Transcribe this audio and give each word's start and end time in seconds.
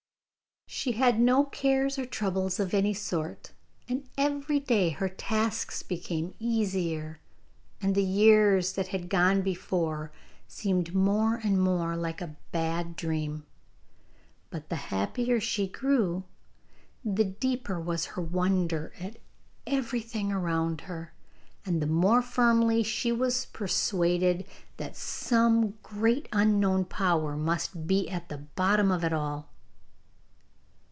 She 0.73 0.93
had 0.93 1.19
no 1.19 1.43
cares 1.43 1.99
or 1.99 2.05
troubles 2.05 2.57
of 2.59 2.73
any 2.73 2.93
sort, 2.93 3.51
and 3.89 4.07
every 4.17 4.59
day 4.59 4.89
her 4.89 5.09
tasks 5.09 5.83
became 5.83 6.33
easier, 6.39 7.19
and 7.81 7.93
the 7.93 8.01
years 8.03 8.71
that 8.73 8.87
had 8.87 9.09
gone 9.09 9.41
before 9.41 10.13
seemed 10.47 10.95
more 10.95 11.35
and 11.43 11.61
more 11.61 11.97
like 11.97 12.21
a 12.21 12.37
bad 12.53 12.95
dream. 12.95 13.45
But 14.49 14.69
the 14.69 14.77
happier 14.87 15.41
she 15.41 15.67
grew 15.67 16.23
the 17.03 17.25
deeper 17.25 17.79
was 17.79 18.05
her 18.05 18.21
wonder 18.21 18.93
at 18.97 19.17
everything 19.67 20.31
around 20.31 20.81
her, 20.81 21.13
and 21.65 21.81
the 21.81 21.85
more 21.85 22.21
firmly 22.21 22.81
she 22.81 23.11
was 23.11 23.45
persuaded 23.47 24.47
that 24.77 24.95
some 24.95 25.71
great 25.83 26.29
unknown 26.31 26.85
power 26.85 27.35
must 27.35 27.85
be 27.87 28.09
at 28.09 28.29
the 28.29 28.37
bottom 28.39 28.89
of 28.89 29.03
it 29.03 29.11
all. 29.13 29.49